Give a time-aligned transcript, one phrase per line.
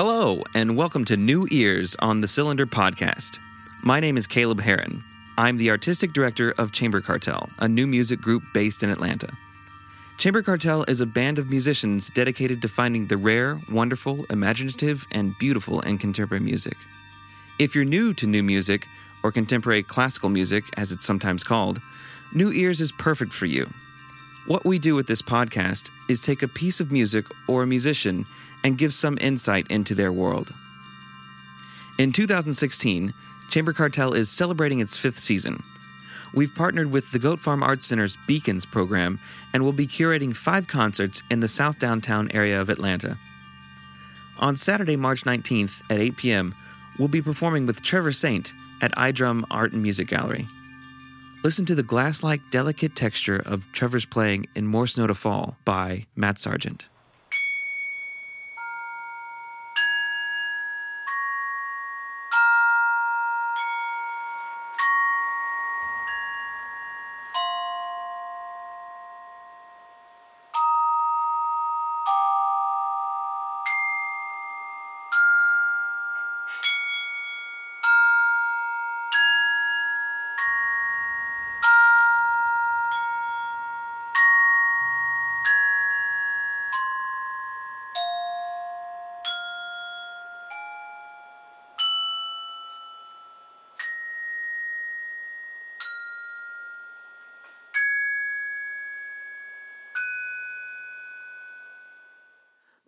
[0.00, 3.40] Hello, and welcome to New Ears on the Cylinder Podcast.
[3.82, 5.02] My name is Caleb Herron.
[5.36, 9.32] I'm the artistic director of Chamber Cartel, a new music group based in Atlanta.
[10.16, 15.36] Chamber Cartel is a band of musicians dedicated to finding the rare, wonderful, imaginative, and
[15.36, 16.76] beautiful in contemporary music.
[17.58, 18.86] If you're new to new music,
[19.24, 21.80] or contemporary classical music, as it's sometimes called,
[22.32, 23.68] New Ears is perfect for you.
[24.48, 28.24] What we do with this podcast is take a piece of music or a musician
[28.64, 30.54] and give some insight into their world.
[31.98, 33.12] In 2016,
[33.50, 35.62] Chamber Cartel is celebrating its fifth season.
[36.32, 39.18] We've partnered with the Goat Farm Arts Center's Beacons program
[39.52, 43.18] and will be curating five concerts in the South Downtown area of Atlanta.
[44.38, 46.54] On Saturday, March 19th at 8 p.m.,
[46.98, 50.46] we'll be performing with Trevor Saint at Eyedrum Art and Music Gallery.
[51.44, 55.56] Listen to the glass like, delicate texture of Trevor's playing in Morse Note of Fall
[55.64, 56.86] by Matt Sargent.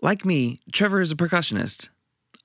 [0.03, 1.91] Like me, Trevor is a percussionist.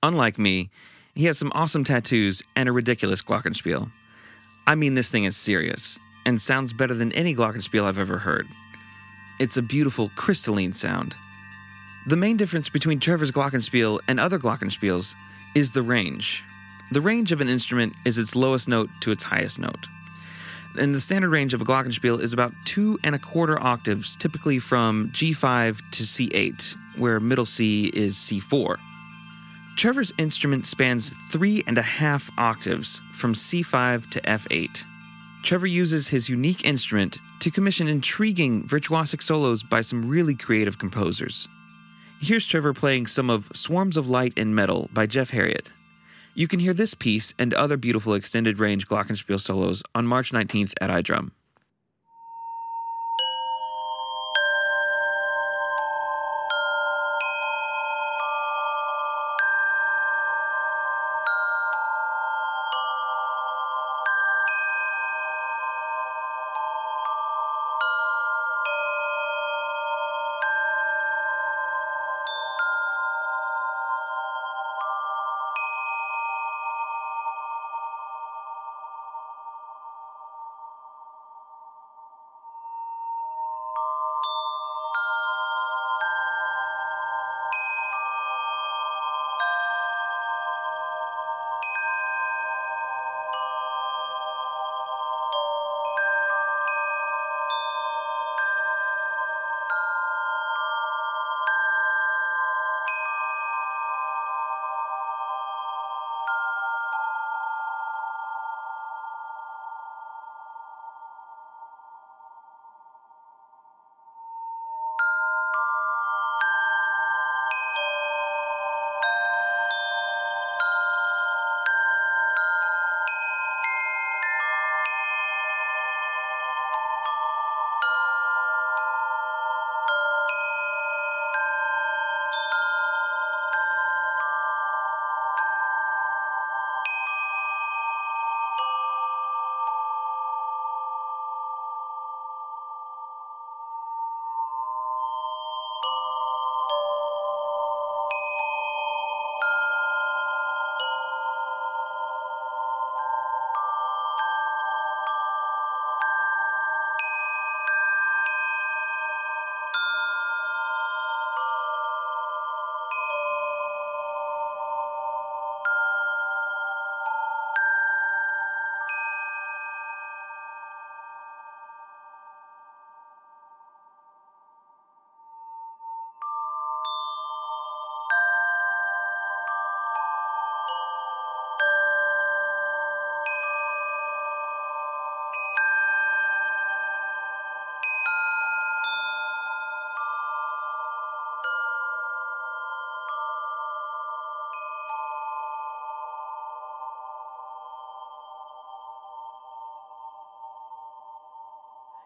[0.02, 0.68] Unlike me,
[1.14, 3.90] he has some awesome tattoos and a ridiculous glockenspiel.
[4.66, 8.46] I mean, this thing is serious and sounds better than any glockenspiel I've ever heard.
[9.40, 11.14] It's a beautiful, crystalline sound.
[12.06, 15.14] The main difference between Trevor's glockenspiel and other glockenspiels
[15.54, 16.44] is the range.
[16.92, 19.86] The range of an instrument is its lowest note to its highest note.
[20.78, 24.58] And the standard range of a glockenspiel is about two and a quarter octaves, typically
[24.58, 28.76] from G5 to C8, where middle C is C4.
[29.76, 34.84] Trevor's instrument spans three and a half octaves, from C5 to F8.
[35.42, 41.46] Trevor uses his unique instrument to commission intriguing virtuosic solos by some really creative composers.
[42.20, 45.70] Here's Trevor playing some of Swarms of Light in Metal by Jeff Herriott.
[46.38, 50.74] You can hear this piece and other beautiful extended range Glockenspiel solos on March 19th
[50.82, 51.30] at Eyedrum.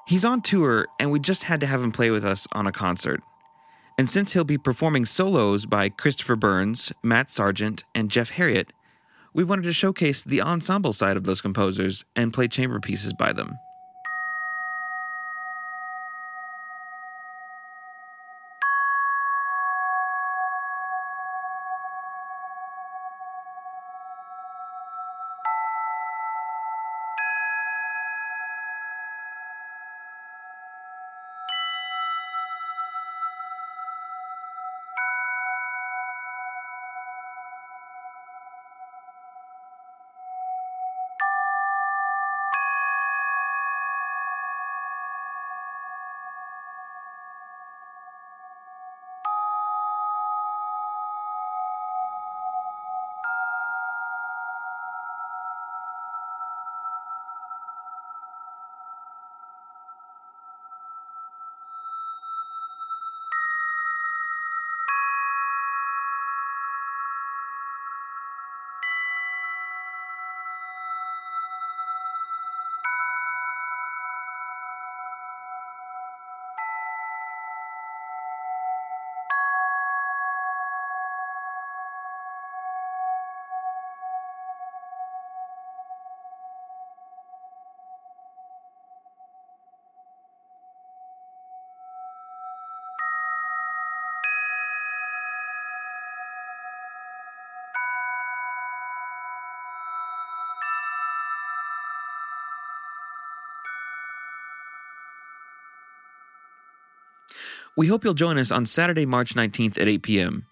[0.06, 2.72] He's on tour, and we just had to have him play with us on a
[2.72, 3.22] concert.
[3.98, 8.72] And since he'll be performing solos by Christopher Burns, Matt Sargent, and Jeff Herriott,
[9.34, 13.32] we wanted to showcase the ensemble side of those composers and play chamber pieces by
[13.32, 13.58] them.
[107.80, 110.44] We hope you'll join us on Saturday, March 19th at 8 p.m.